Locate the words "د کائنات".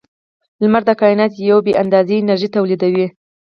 0.87-1.31